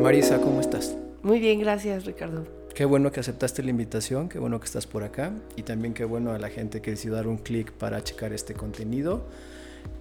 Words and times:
Marisa, 0.00 0.40
¿cómo 0.40 0.60
estás? 0.60 0.96
Muy 1.22 1.38
bien, 1.38 1.60
gracias 1.60 2.04
Ricardo. 2.04 2.44
Qué 2.74 2.84
bueno 2.84 3.12
que 3.12 3.20
aceptaste 3.20 3.62
la 3.62 3.70
invitación, 3.70 4.28
qué 4.28 4.38
bueno 4.38 4.58
que 4.58 4.64
estás 4.66 4.86
por 4.86 5.04
acá 5.04 5.32
y 5.56 5.62
también 5.62 5.94
qué 5.94 6.04
bueno 6.04 6.32
a 6.32 6.38
la 6.38 6.48
gente 6.48 6.80
que 6.80 6.90
decidió 6.90 7.14
dar 7.14 7.28
un 7.28 7.36
clic 7.36 7.70
para 7.70 8.02
checar 8.02 8.32
este 8.32 8.54
contenido, 8.54 9.26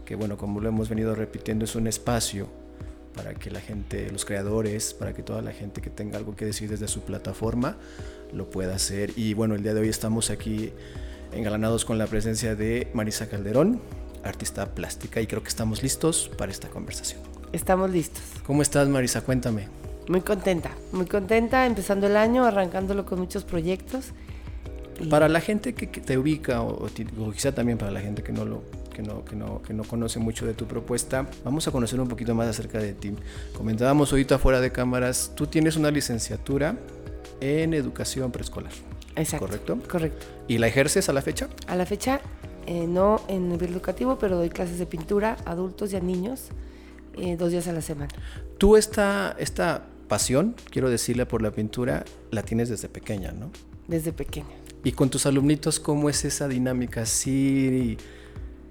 que 0.05 0.15
bueno, 0.15 0.37
como 0.37 0.59
lo 0.59 0.69
hemos 0.69 0.89
venido 0.89 1.13
repitiendo, 1.13 1.65
es 1.65 1.75
un 1.75 1.87
espacio 1.87 2.47
para 3.13 3.33
que 3.33 3.51
la 3.51 3.59
gente, 3.59 4.09
los 4.09 4.25
creadores, 4.25 4.93
para 4.93 5.13
que 5.13 5.21
toda 5.21 5.41
la 5.41 5.51
gente 5.51 5.81
que 5.81 5.89
tenga 5.89 6.17
algo 6.17 6.35
que 6.35 6.45
decir 6.45 6.69
desde 6.69 6.87
su 6.87 7.01
plataforma 7.01 7.77
lo 8.33 8.49
pueda 8.49 8.75
hacer. 8.75 9.11
Y 9.15 9.33
bueno, 9.33 9.55
el 9.55 9.63
día 9.63 9.73
de 9.73 9.81
hoy 9.81 9.89
estamos 9.89 10.29
aquí 10.29 10.71
engalanados 11.33 11.85
con 11.85 11.97
la 11.97 12.07
presencia 12.07 12.55
de 12.55 12.87
Marisa 12.93 13.27
Calderón, 13.27 13.81
artista 14.23 14.65
plástica, 14.73 15.21
y 15.21 15.27
creo 15.27 15.43
que 15.43 15.49
estamos 15.49 15.83
listos 15.83 16.31
para 16.37 16.51
esta 16.51 16.69
conversación. 16.69 17.21
Estamos 17.53 17.89
listos. 17.89 18.23
¿Cómo 18.45 18.61
estás, 18.61 18.87
Marisa? 18.87 19.21
Cuéntame. 19.21 19.67
Muy 20.07 20.21
contenta, 20.21 20.71
muy 20.91 21.05
contenta, 21.05 21.65
empezando 21.65 22.07
el 22.07 22.17
año, 22.17 22.45
arrancándolo 22.45 23.05
con 23.05 23.19
muchos 23.19 23.43
proyectos. 23.43 24.07
Para 25.09 25.29
la 25.29 25.41
gente 25.41 25.73
que, 25.73 25.87
te 25.87 26.17
ubica, 26.17 26.61
o, 26.61 26.87
quizá 27.33 27.53
también 27.53 27.77
para 27.77 27.91
la 27.91 28.01
gente 28.01 28.23
que 28.23 28.31
no 28.31 28.45
lo 28.45 28.63
que 28.93 29.01
no, 29.01 29.23
que, 29.23 29.35
no, 29.35 29.61
que 29.61 29.73
no 29.73 29.83
conoce 29.83 30.19
mucho 30.19 30.45
de 30.45 30.53
tu 30.53 30.65
propuesta, 30.65 31.25
vamos 31.45 31.67
a 31.67 31.71
conocer 31.71 31.99
un 31.99 32.09
poquito 32.09 32.35
más 32.35 32.47
acerca 32.47 32.77
de 32.77 32.93
ti. 32.93 33.13
Comentábamos 33.55 34.11
ahorita 34.11 34.37
fuera 34.37 34.59
de 34.59 34.71
cámaras, 34.71 35.31
tú 35.33 35.47
tienes 35.47 35.77
una 35.77 35.91
licenciatura 35.91 36.75
en 37.39 37.73
educación 37.73 38.31
preescolar. 38.31 38.73
Exacto. 39.15 39.45
¿Correcto? 39.45 39.79
Correcto. 39.89 40.25
¿Y 40.47 40.57
la 40.57 40.67
ejerces 40.67 41.09
a 41.09 41.13
la 41.13 41.21
fecha? 41.21 41.47
A 41.67 41.75
la 41.75 41.85
fecha, 41.85 42.21
eh, 42.65 42.87
no 42.87 43.21
en 43.27 43.49
nivel 43.49 43.71
educativo, 43.71 44.17
pero 44.19 44.37
doy 44.37 44.49
clases 44.49 44.79
de 44.79 44.85
pintura 44.85 45.37
a 45.45 45.51
adultos 45.51 45.93
y 45.93 45.95
a 45.95 45.99
niños 45.99 46.49
eh, 47.17 47.35
dos 47.37 47.51
días 47.51 47.67
a 47.67 47.73
la 47.73 47.81
semana. 47.81 48.11
Tú 48.57 48.77
esta, 48.77 49.35
esta 49.39 49.85
pasión, 50.07 50.55
quiero 50.69 50.89
decirle, 50.89 51.25
por 51.25 51.41
la 51.41 51.51
pintura, 51.51 52.05
la 52.31 52.43
tienes 52.43 52.69
desde 52.69 52.89
pequeña, 52.89 53.31
¿no? 53.31 53.49
Desde 53.87 54.13
pequeña. 54.13 54.55
¿Y 54.83 54.93
con 54.93 55.09
tus 55.09 55.25
alumnitos 55.25 55.79
cómo 55.79 56.09
es 56.09 56.25
esa 56.25 56.47
dinámica? 56.47 57.05
Sí, 57.05 57.97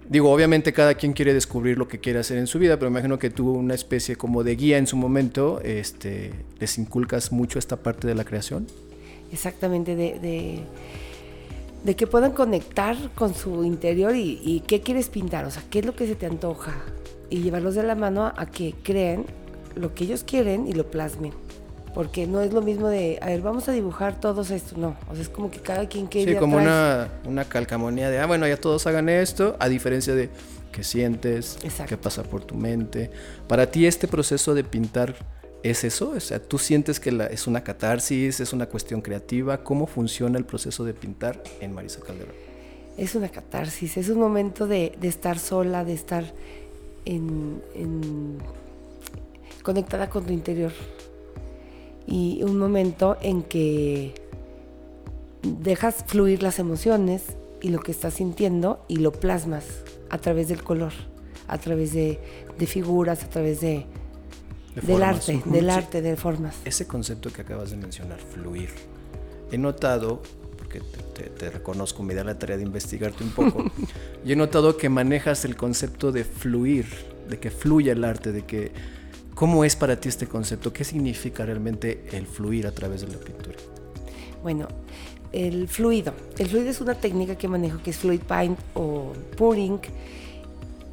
digo, 0.08 0.32
obviamente 0.32 0.72
cada 0.72 0.94
quien 0.94 1.12
quiere 1.12 1.32
descubrir 1.32 1.78
lo 1.78 1.86
que 1.88 2.00
quiere 2.00 2.18
hacer 2.18 2.38
en 2.38 2.46
su 2.46 2.58
vida, 2.58 2.78
pero 2.78 2.90
imagino 2.90 3.18
que 3.18 3.30
tú 3.30 3.52
una 3.52 3.74
especie 3.74 4.16
como 4.16 4.42
de 4.42 4.56
guía 4.56 4.78
en 4.78 4.86
su 4.86 4.96
momento, 4.96 5.60
este, 5.62 6.32
les 6.58 6.78
inculcas 6.78 7.32
mucho 7.32 7.58
esta 7.58 7.76
parte 7.76 8.06
de 8.06 8.14
la 8.14 8.24
creación. 8.24 8.66
Exactamente, 9.32 9.94
de, 9.94 10.18
de, 10.18 10.64
que 11.96 12.06
puedan 12.06 12.32
conectar 12.32 12.96
con 13.14 13.34
su 13.34 13.64
interior 13.64 14.14
y, 14.14 14.40
y, 14.44 14.60
qué 14.60 14.80
quieres 14.80 15.08
pintar, 15.08 15.44
o 15.44 15.50
sea, 15.50 15.62
qué 15.70 15.80
es 15.80 15.86
lo 15.86 15.94
que 15.94 16.06
se 16.06 16.14
te 16.14 16.26
antoja 16.26 16.74
y 17.30 17.42
llevarlos 17.42 17.74
de 17.74 17.82
la 17.82 17.94
mano 17.94 18.32
a 18.36 18.46
que 18.46 18.74
creen 18.82 19.26
lo 19.74 19.94
que 19.94 20.04
ellos 20.04 20.24
quieren 20.24 20.66
y 20.66 20.72
lo 20.72 20.90
plasmen. 20.90 21.32
Porque 21.94 22.26
no 22.26 22.40
es 22.40 22.52
lo 22.52 22.62
mismo 22.62 22.88
de, 22.88 23.18
a 23.20 23.26
ver, 23.26 23.40
vamos 23.40 23.68
a 23.68 23.72
dibujar 23.72 24.20
todos 24.20 24.50
esto. 24.50 24.76
No, 24.78 24.96
o 25.10 25.14
sea, 25.14 25.22
es 25.22 25.28
como 25.28 25.50
que 25.50 25.58
cada 25.58 25.88
quien 25.88 26.06
quiere. 26.06 26.34
Sí, 26.34 26.38
como 26.38 26.56
una, 26.56 27.08
una 27.24 27.44
calcamonía 27.44 28.10
de, 28.10 28.20
ah, 28.20 28.26
bueno, 28.26 28.46
ya 28.46 28.56
todos 28.56 28.86
hagan 28.86 29.08
esto, 29.08 29.56
a 29.58 29.68
diferencia 29.68 30.14
de 30.14 30.28
qué 30.70 30.84
sientes, 30.84 31.58
qué 31.88 31.96
pasa 31.96 32.22
por 32.22 32.44
tu 32.44 32.54
mente. 32.54 33.10
Para 33.48 33.72
ti, 33.72 33.86
este 33.86 34.06
proceso 34.06 34.54
de 34.54 34.62
pintar 34.62 35.16
es 35.62 35.84
eso? 35.84 36.10
O 36.10 36.20
sea, 36.20 36.42
¿tú 36.42 36.58
sientes 36.58 37.00
que 37.00 37.28
es 37.30 37.46
una 37.46 37.62
catarsis, 37.62 38.40
es 38.40 38.52
una 38.52 38.66
cuestión 38.66 39.00
creativa? 39.00 39.62
¿Cómo 39.62 39.86
funciona 39.86 40.38
el 40.38 40.44
proceso 40.44 40.84
de 40.84 40.94
pintar 40.94 41.42
en 41.60 41.72
Marisa 41.72 42.00
Calderón? 42.00 42.34
Es 42.96 43.14
una 43.14 43.28
catarsis, 43.28 43.96
es 43.96 44.08
un 44.08 44.18
momento 44.18 44.66
de, 44.66 44.92
de 45.00 45.08
estar 45.08 45.38
sola, 45.38 45.84
de 45.84 45.94
estar 45.94 46.24
en 47.04 47.62
conectada 49.62 50.10
con 50.10 50.24
tu 50.24 50.32
interior. 50.32 50.72
Y 52.06 52.42
un 52.42 52.58
momento 52.58 53.16
en 53.22 53.42
que 53.42 54.14
dejas 55.42 56.04
fluir 56.06 56.42
las 56.42 56.58
emociones 56.58 57.36
y 57.62 57.68
lo 57.68 57.80
que 57.80 57.92
estás 57.92 58.14
sintiendo 58.14 58.84
y 58.88 58.96
lo 58.96 59.12
plasmas 59.12 59.64
a 60.08 60.18
través 60.18 60.48
del 60.48 60.62
color, 60.62 60.92
a 61.46 61.58
través 61.58 61.92
de, 61.92 62.18
figuras, 62.66 63.22
a 63.24 63.28
través 63.28 63.60
de, 63.60 63.86
del 64.74 65.02
arte, 65.02 65.42
del 65.44 65.70
arte, 65.70 66.02
de 66.02 66.16
formas. 66.16 66.56
Ese 66.64 66.86
concepto 66.86 67.32
que 67.32 67.42
acabas 67.42 67.70
de 67.70 67.76
mencionar, 67.76 68.18
fluir. 68.18 68.70
He 69.50 69.58
notado, 69.58 70.22
porque 70.56 70.80
te, 71.38 71.50
reconozco, 71.50 72.02
me 72.02 72.14
da 72.14 72.24
la 72.24 72.38
tarea 72.38 72.56
de 72.56 72.62
investigarte 72.62 73.24
un 73.24 73.30
poco, 73.30 73.64
y 74.24 74.32
he 74.32 74.36
notado 74.36 74.76
que 74.76 74.88
manejas 74.88 75.44
el 75.44 75.56
concepto 75.56 76.12
de 76.12 76.24
fluir, 76.24 76.86
de 77.28 77.38
que 77.38 77.50
fluya 77.50 77.92
el 77.92 78.04
arte, 78.04 78.32
de 78.32 78.44
que 78.44 78.72
¿Cómo 79.40 79.64
es 79.64 79.74
para 79.74 79.98
ti 79.98 80.10
este 80.10 80.26
concepto? 80.26 80.70
¿Qué 80.70 80.84
significa 80.84 81.46
realmente 81.46 82.04
el 82.12 82.26
fluir 82.26 82.66
a 82.66 82.72
través 82.72 83.00
de 83.00 83.08
la 83.08 83.16
pintura? 83.16 83.56
Bueno, 84.42 84.68
el 85.32 85.66
fluido. 85.66 86.12
El 86.36 86.48
fluido 86.48 86.68
es 86.68 86.82
una 86.82 86.94
técnica 86.94 87.36
que 87.36 87.48
manejo 87.48 87.82
que 87.82 87.88
es 87.88 87.96
fluid 87.96 88.20
paint 88.20 88.58
o 88.74 89.14
pouring, 89.38 89.80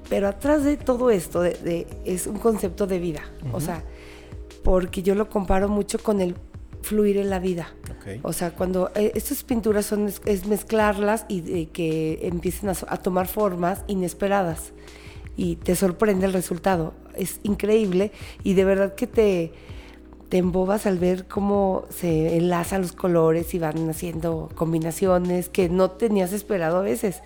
pero 0.10 0.28
atrás 0.28 0.64
de 0.64 0.78
todo 0.78 1.10
esto 1.10 1.44
es 1.44 2.28
un 2.28 2.38
concepto 2.38 2.88
de 2.88 3.00
vida. 3.00 3.22
O 3.54 3.60
sea, 3.60 3.84
porque 4.64 5.04
yo 5.04 5.16
lo 5.16 5.30
comparo 5.30 5.70
mucho 5.70 6.00
con 6.00 6.22
el 6.22 6.36
fluir 6.82 7.18
en 7.18 7.30
la 7.30 7.40
vida. 7.40 7.68
O 8.24 8.32
sea, 8.32 8.52
cuando 8.52 8.90
eh, 8.96 9.12
estas 9.16 9.44
pinturas 9.44 9.86
son 9.86 10.10
es 10.26 10.46
mezclarlas 10.48 11.26
y 11.28 11.66
que 11.68 12.20
empiecen 12.22 12.70
a, 12.70 12.98
tomar 12.98 13.28
formas 13.28 13.84
inesperadas 13.88 14.72
y 15.36 15.58
te 15.58 15.76
sorprende 15.76 16.26
el 16.26 16.34
resultado 16.34 16.94
es 17.18 17.40
increíble 17.44 18.12
y 18.44 18.54
de 18.54 18.66
verdad 18.66 18.96
que 18.96 19.08
te, 19.08 19.52
te 20.30 20.38
embobas 20.38 20.86
al 20.86 21.00
ver 21.00 21.26
cómo 21.26 21.86
se 21.90 22.36
enlazan 22.36 22.82
los 22.82 22.92
colores 22.92 23.54
y 23.54 23.60
van 23.60 23.90
haciendo 23.90 24.50
combinaciones 24.56 25.48
que 25.48 25.70
no 25.70 25.92
tenías 25.92 26.34
esperado 26.34 26.78
a 26.78 26.82
veces. 26.82 27.22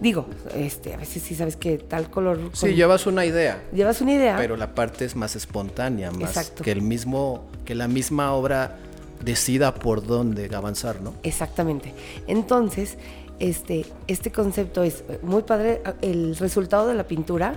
Digo, 0.00 0.26
este, 0.54 0.94
a 0.94 0.96
veces 0.96 1.22
sí 1.22 1.34
sabes 1.34 1.56
que 1.56 1.76
tal 1.76 2.10
color. 2.10 2.38
Sí, 2.52 2.74
llevas 2.74 3.06
una 3.06 3.26
idea. 3.26 3.62
Llevas 3.72 4.00
una 4.00 4.14
idea. 4.14 4.36
Pero 4.38 4.56
la 4.56 4.74
parte 4.74 5.04
es 5.04 5.16
más 5.16 5.36
espontánea, 5.36 6.10
más 6.12 6.50
que 6.50 6.72
el 6.72 6.80
mismo, 6.80 7.44
que 7.66 7.74
la 7.74 7.88
misma 7.88 8.32
obra 8.32 8.78
decida 9.22 9.74
por 9.74 10.06
dónde 10.06 10.48
avanzar, 10.54 11.02
¿no? 11.02 11.12
Exactamente. 11.24 11.92
Entonces, 12.26 12.96
este, 13.38 13.84
este 14.06 14.32
concepto 14.32 14.82
es 14.82 15.04
muy 15.22 15.42
padre. 15.42 15.82
El 16.00 16.36
resultado 16.36 16.88
de 16.88 16.94
la 16.94 17.06
pintura, 17.06 17.56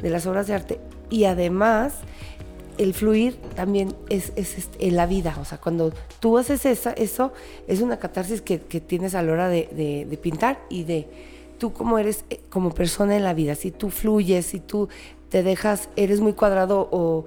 de 0.00 0.10
las 0.10 0.24
obras 0.26 0.46
de 0.46 0.54
arte, 0.54 0.80
y 1.10 1.24
además 1.24 1.94
el 2.78 2.94
fluir 2.94 3.36
también 3.54 3.94
es, 4.08 4.32
este, 4.36 4.86
en 4.86 4.96
la 4.96 5.06
vida. 5.06 5.36
O 5.40 5.44
sea, 5.44 5.58
cuando 5.58 5.92
tú 6.20 6.38
haces 6.38 6.66
esa, 6.66 6.92
eso, 6.92 7.32
es 7.66 7.80
una 7.80 7.98
catarsis 7.98 8.40
que, 8.42 8.58
tienes 8.58 9.14
a 9.14 9.22
la 9.22 9.32
hora 9.32 9.48
de, 9.48 10.18
pintar 10.22 10.60
y 10.68 10.84
de 10.84 11.08
tú 11.58 11.72
como 11.72 11.98
eres 11.98 12.24
eh, 12.30 12.40
como 12.50 12.70
persona 12.70 13.16
en 13.16 13.24
la 13.24 13.34
vida. 13.34 13.54
Si 13.54 13.70
tú 13.70 13.90
fluyes, 13.90 14.46
si 14.46 14.60
tú 14.60 14.88
te 15.30 15.42
dejas, 15.42 15.88
eres 15.96 16.20
muy 16.20 16.34
cuadrado 16.34 16.88
o, 16.90 17.24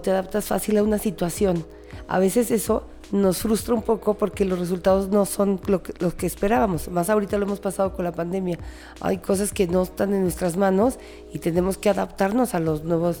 te 0.00 0.10
adaptas 0.10 0.46
fácil 0.46 0.78
a 0.78 0.82
una 0.82 0.98
situación. 0.98 1.66
A 2.08 2.18
veces 2.18 2.50
eso 2.50 2.84
nos 3.10 3.38
frustra 3.38 3.74
un 3.74 3.82
poco 3.82 4.14
porque 4.14 4.46
los 4.46 4.58
resultados 4.58 5.10
no 5.10 5.26
son 5.26 5.60
lo 5.66 5.82
que, 5.82 5.92
que 5.92 6.26
esperábamos. 6.26 6.88
Más 6.88 7.10
ahorita 7.10 7.36
lo 7.36 7.44
hemos 7.44 7.60
pasado 7.60 7.92
con 7.92 8.06
la 8.06 8.12
pandemia. 8.12 8.58
Hay 9.02 9.18
cosas 9.18 9.52
que 9.52 9.66
no 9.66 9.82
están 9.82 10.14
en 10.14 10.22
nuestras 10.22 10.56
manos 10.56 10.98
y 11.30 11.40
tenemos 11.40 11.76
que 11.76 11.90
adaptarnos 11.90 12.54
a 12.54 12.60
los 12.60 12.84
nuevos, 12.84 13.20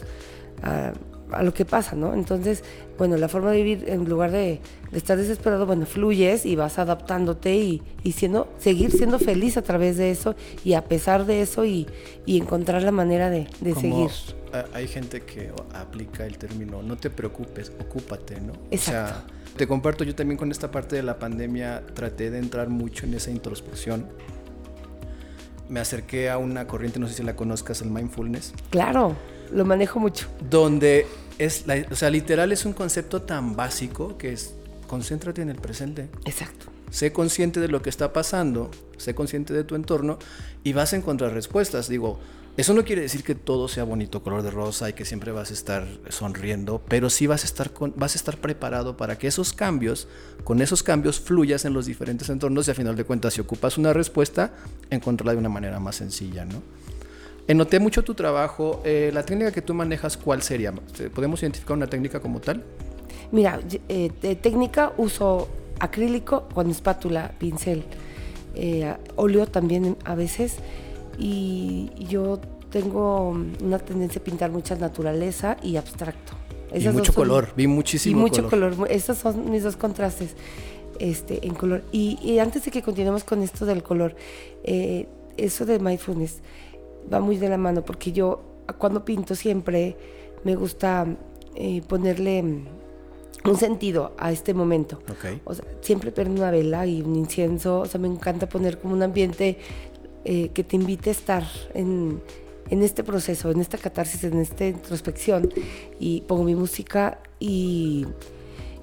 a, 1.34 1.42
lo 1.42 1.54
que 1.54 1.64
pasa, 1.64 1.96
¿no? 1.96 2.14
Entonces, 2.14 2.62
bueno, 2.98 3.16
la 3.16 3.28
forma 3.28 3.50
de 3.50 3.62
vivir, 3.62 3.84
en 3.88 4.08
lugar 4.08 4.30
de, 4.30 4.60
estar 4.92 5.16
desesperado, 5.16 5.66
bueno, 5.66 5.86
fluyes 5.86 6.46
y 6.46 6.56
vas 6.56 6.78
adaptándote 6.78 7.54
y, 7.56 7.82
siendo, 8.12 8.48
seguir 8.58 8.90
siendo 8.90 9.18
feliz 9.18 9.56
a 9.56 9.62
través 9.62 9.96
de 9.96 10.10
eso 10.10 10.34
y 10.64 10.74
a 10.74 10.84
pesar 10.84 11.26
de 11.26 11.42
eso 11.42 11.64
y, 11.64 11.86
encontrar 12.26 12.82
la 12.82 12.92
manera 12.92 13.30
de, 13.30 13.46
seguir. 13.74 14.10
Hay 14.74 14.86
gente 14.86 15.22
que 15.22 15.50
aplica 15.74 16.26
el 16.26 16.36
término, 16.36 16.82
no 16.82 16.96
te 16.96 17.08
preocupes, 17.08 17.72
ocúpate, 17.80 18.40
¿no? 18.40 18.52
Exacto. 18.70 19.32
Te 19.56 19.66
comparto, 19.66 20.04
yo 20.04 20.14
también 20.14 20.38
con 20.38 20.50
esta 20.50 20.70
parte 20.70 20.96
de 20.96 21.02
la 21.02 21.18
pandemia 21.18 21.82
traté 21.94 22.30
de 22.30 22.38
entrar 22.38 22.68
mucho 22.68 23.04
en 23.04 23.14
esa 23.14 23.30
introspección. 23.30 24.06
Me 25.68 25.80
acerqué 25.80 26.30
a 26.30 26.38
una 26.38 26.66
corriente, 26.66 26.98
no 26.98 27.06
sé 27.06 27.14
si 27.14 27.22
la 27.22 27.36
conozcas, 27.36 27.82
el 27.82 27.90
mindfulness. 27.90 28.54
Claro, 28.70 29.14
lo 29.52 29.64
manejo 29.64 29.98
mucho. 29.98 30.28
Donde 30.50 31.06
es, 31.38 31.64
o 31.90 31.94
sea, 31.94 32.10
literal 32.10 32.52
es 32.52 32.64
un 32.64 32.72
concepto 32.72 33.22
tan 33.22 33.56
básico 33.56 34.16
que 34.18 34.32
es 34.32 34.54
concéntrate 34.86 35.42
en 35.42 35.48
el 35.48 35.56
presente. 35.56 36.08
Exacto. 36.24 36.66
Sé 36.90 37.12
consciente 37.12 37.60
de 37.60 37.68
lo 37.68 37.80
que 37.80 37.88
está 37.88 38.12
pasando, 38.12 38.70
sé 38.98 39.14
consciente 39.14 39.54
de 39.54 39.64
tu 39.64 39.74
entorno 39.74 40.18
y 40.62 40.74
vas 40.74 40.92
a 40.92 40.96
encontrar 40.96 41.32
respuestas. 41.32 41.88
Digo, 41.88 42.20
eso 42.54 42.74
no 42.74 42.84
quiere 42.84 43.00
decir 43.00 43.24
que 43.24 43.34
todo 43.34 43.66
sea 43.66 43.84
bonito, 43.84 44.22
color 44.22 44.42
de 44.42 44.50
rosa 44.50 44.90
y 44.90 44.92
que 44.92 45.06
siempre 45.06 45.32
vas 45.32 45.50
a 45.50 45.54
estar 45.54 45.86
sonriendo, 46.10 46.82
pero 46.86 47.08
sí 47.08 47.26
vas 47.26 47.44
a 47.44 47.46
estar, 47.46 47.70
vas 47.96 48.14
a 48.14 48.18
estar 48.18 48.36
preparado 48.36 48.98
para 48.98 49.16
que 49.16 49.26
esos 49.26 49.54
cambios, 49.54 50.06
con 50.44 50.60
esos 50.60 50.82
cambios 50.82 51.18
fluyas 51.18 51.64
en 51.64 51.72
los 51.72 51.86
diferentes 51.86 52.28
entornos 52.28 52.68
y 52.68 52.72
a 52.72 52.74
final 52.74 52.94
de 52.94 53.04
cuentas 53.04 53.32
si 53.32 53.40
ocupas 53.40 53.78
una 53.78 53.94
respuesta, 53.94 54.52
encontrarla 54.90 55.32
de 55.32 55.38
una 55.38 55.48
manera 55.48 55.80
más 55.80 55.96
sencilla, 55.96 56.44
¿no? 56.44 56.62
Noté 57.48 57.80
mucho 57.80 58.02
tu 58.02 58.14
trabajo. 58.14 58.80
Eh, 58.84 59.10
la 59.12 59.24
técnica 59.24 59.52
que 59.52 59.62
tú 59.62 59.74
manejas, 59.74 60.16
¿cuál 60.16 60.42
sería? 60.42 60.72
¿Podemos 61.14 61.42
identificar 61.42 61.76
una 61.76 61.86
técnica 61.86 62.20
como 62.20 62.40
tal? 62.40 62.64
Mira, 63.30 63.60
eh, 63.88 64.10
de 64.20 64.36
técnica 64.36 64.92
uso 64.96 65.48
acrílico 65.80 66.48
con 66.54 66.70
espátula, 66.70 67.32
pincel, 67.38 67.82
eh, 68.54 68.94
óleo 69.16 69.46
también 69.46 69.96
a 70.04 70.14
veces. 70.14 70.56
Y 71.18 71.90
yo 72.08 72.40
tengo 72.70 73.36
una 73.62 73.78
tendencia 73.78 74.20
a 74.20 74.24
pintar 74.24 74.50
mucha 74.50 74.74
naturaleza 74.76 75.56
y 75.62 75.76
abstracto. 75.76 76.32
y 76.74 76.88
mucho 76.88 77.12
color, 77.12 77.52
vi 77.54 77.66
muchísimo 77.66 78.18
y 78.18 78.20
mucho 78.20 78.48
color. 78.48 78.74
Estos 78.88 79.18
son 79.18 79.50
mis 79.50 79.62
dos 79.62 79.76
contrastes 79.76 80.34
este, 80.98 81.46
en 81.46 81.54
color. 81.54 81.82
Y, 81.92 82.38
antes 82.38 82.64
de 82.64 82.70
que 82.70 82.82
continuemos 82.82 83.24
con 83.24 83.42
esto 83.42 83.66
del 83.66 83.82
color, 83.82 84.14
eh, 84.64 85.06
eso 85.36 85.66
de 85.66 85.78
mindfulness 85.78 86.40
va 87.12 87.20
muy 87.20 87.36
de 87.36 87.48
la 87.48 87.58
mano 87.58 87.84
porque 87.84 88.12
yo 88.12 88.42
cuando 88.78 89.04
pinto 89.04 89.34
siempre 89.34 89.96
me 90.44 90.56
gusta 90.56 91.06
eh, 91.54 91.82
ponerle 91.86 92.64
un 93.44 93.56
sentido 93.56 94.12
a 94.18 94.32
este 94.32 94.54
momento. 94.54 95.00
O 95.44 95.54
sea, 95.54 95.64
siempre 95.80 96.12
prendo 96.12 96.40
una 96.40 96.50
vela 96.50 96.86
y 96.86 97.02
un 97.02 97.16
incienso. 97.16 97.80
O 97.80 97.86
sea, 97.86 98.00
me 98.00 98.08
encanta 98.08 98.48
poner 98.48 98.78
como 98.78 98.94
un 98.94 99.02
ambiente 99.02 99.58
eh, 100.24 100.50
que 100.50 100.64
te 100.64 100.76
invite 100.76 101.10
a 101.10 101.12
estar 101.12 101.44
en, 101.74 102.20
en, 102.70 102.82
este 102.82 103.02
proceso, 103.02 103.50
en 103.50 103.60
esta 103.60 103.78
catarsis, 103.78 104.24
en 104.24 104.38
esta 104.38 104.66
introspección. 104.66 105.52
Y 105.98 106.22
pongo 106.22 106.44
mi 106.44 106.54
música 106.54 107.18
y, 107.40 108.06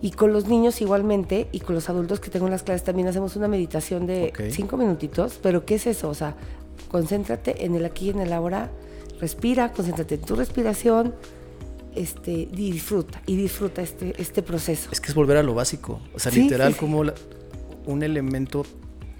y 0.01 0.11
con 0.11 0.33
los 0.33 0.47
niños 0.47 0.81
igualmente 0.81 1.47
y 1.51 1.61
con 1.61 1.75
los 1.75 1.89
adultos 1.89 2.19
que 2.19 2.29
tengo 2.29 2.47
en 2.47 2.51
las 2.51 2.63
clases 2.63 2.83
también 2.83 3.07
hacemos 3.07 3.35
una 3.35 3.47
meditación 3.47 4.07
de 4.07 4.33
cinco 4.51 4.75
minutitos. 4.75 5.39
Pero 5.41 5.65
¿qué 5.65 5.75
es 5.75 5.87
eso? 5.87 6.09
O 6.09 6.13
sea, 6.13 6.35
concéntrate 6.89 7.65
en 7.65 7.75
el 7.75 7.85
aquí 7.85 8.07
y 8.07 8.09
en 8.09 8.19
el 8.19 8.33
ahora. 8.33 8.69
Respira, 9.21 9.71
concéntrate 9.71 10.15
en 10.15 10.21
tu 10.21 10.35
respiración 10.35 11.13
este, 11.95 12.47
disfruta 12.51 13.21
y 13.25 13.35
disfruta 13.35 13.81
este, 13.81 14.13
este 14.21 14.41
proceso. 14.41 14.89
Es 14.91 15.01
que 15.01 15.07
es 15.07 15.15
volver 15.15 15.37
a 15.37 15.43
lo 15.43 15.53
básico, 15.53 16.01
o 16.13 16.19
sea, 16.19 16.31
literal 16.31 16.75
como 16.75 17.03
un 17.85 18.03
elemento, 18.03 18.65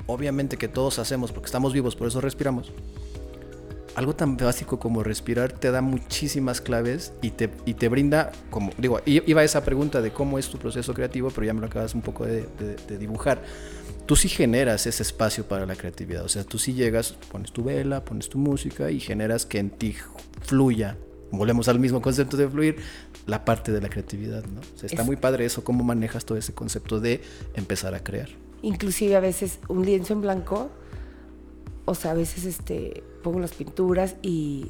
obviamente 0.08 0.58
que 0.58 0.68
todos 0.68 1.00
hacemos 1.00 1.32
porque 1.32 1.48
estamos 1.48 1.74
vivos, 1.74 1.96
por 1.96 2.08
eso 2.08 2.22
respiramos. 2.22 2.72
Algo 4.00 4.16
tan 4.16 4.38
básico 4.38 4.80
como 4.80 5.04
respirar 5.04 5.52
te 5.52 5.72
da 5.72 5.82
muchísimas 5.82 6.62
claves 6.62 7.12
y 7.22 7.32
te, 7.32 7.50
y 7.66 7.74
te 7.74 7.90
brinda, 7.90 8.32
como 8.50 8.72
digo, 8.78 9.02
iba 9.06 9.42
a 9.42 9.44
esa 9.44 9.66
pregunta 9.66 10.02
de 10.02 10.12
cómo 10.12 10.40
es 10.40 10.48
tu 10.48 10.58
proceso 10.58 10.94
creativo, 10.94 11.32
pero 11.32 11.46
ya 11.46 11.54
me 11.54 11.60
lo 11.60 11.68
acabas 11.68 11.94
un 11.94 12.02
poco 12.02 12.26
de, 12.26 12.48
de 12.88 12.98
dibujar. 12.98 13.44
Tú 14.06 14.16
sí 14.16 14.30
generas 14.30 14.88
ese 14.88 15.04
espacio 15.04 15.50
para 15.50 15.66
la 15.66 15.76
creatividad, 15.76 16.24
o 16.24 16.30
sea, 16.30 16.46
tú 16.46 16.58
sí 16.58 16.72
llegas, 16.76 17.12
pones 17.30 17.52
tu 17.52 17.62
vela, 17.62 18.06
pones 18.06 18.30
tu 18.30 18.38
música 18.38 18.90
y 18.90 19.02
generas 19.02 19.46
que 19.46 19.60
en 19.60 19.70
ti 19.70 19.98
fluya 20.44 20.96
volvemos 21.32 21.68
al 21.68 21.80
mismo 21.80 22.02
concepto 22.02 22.38
de 22.38 22.48
fluir, 22.48 22.78
la 23.28 23.44
parte 23.44 23.74
de 23.74 23.82
la 23.82 23.90
creatividad, 23.90 24.46
¿no? 24.46 24.62
O 24.62 24.80
sea, 24.80 24.88
está 24.88 25.04
muy 25.04 25.18
padre 25.18 25.44
eso, 25.44 25.66
cómo 25.66 25.84
manejas 25.84 26.24
todo 26.24 26.38
ese 26.38 26.54
concepto 26.54 27.02
de 27.02 27.20
empezar 27.54 27.94
a 27.96 28.02
crear. 28.02 28.30
Inclusive 28.62 29.18
a 29.18 29.20
veces 29.20 29.60
un 29.68 29.86
lienzo 29.86 30.14
en 30.14 30.22
blanco, 30.22 30.72
o 31.90 31.96
sea, 31.96 32.12
a 32.12 32.14
veces 32.14 32.46
este, 32.46 33.04
pongo 33.24 33.40
las 33.40 33.54
pinturas 33.54 34.16
y, 34.22 34.68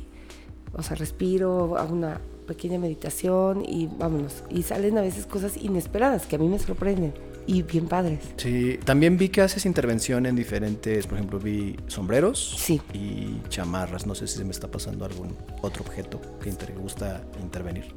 o 0.72 0.82
sea, 0.82 0.96
respiro, 0.96 1.78
hago 1.78 1.94
una 1.94 2.22
pequeña 2.48 2.80
meditación 2.80 3.66
y 3.68 3.88
vámonos. 3.88 4.44
Y 4.50 4.64
salen 4.64 4.98
a 4.98 5.02
veces 5.02 5.26
cosas 5.26 5.58
inesperadas 5.58 6.26
que 6.26 6.38
a 6.38 6.40
mí 6.40 6.48
me 6.48 6.58
sorprenden 6.58 7.14
y 7.46 7.64
bien 7.64 7.88
padres. 7.88 8.20
Sí, 8.38 8.80
también 8.86 9.18
vi 9.18 9.28
que 9.28 9.42
haces 9.42 9.66
intervención 9.66 10.26
en 10.28 10.38
diferentes, 10.38 11.08
por 11.08 11.18
ejemplo, 11.18 11.40
vi 11.40 11.76
sombreros 11.88 12.56
sí. 12.58 12.82
y 12.94 13.42
chamarras. 13.50 14.06
No 14.06 14.16
sé 14.16 14.26
si 14.26 14.38
se 14.38 14.46
me 14.46 14.52
está 14.52 14.72
pasando 14.72 15.04
algún 15.04 15.36
otro 15.62 15.84
objeto 15.84 16.22
que 16.42 16.52
te 16.54 16.72
gusta 16.72 17.22
intervenir. 17.42 17.94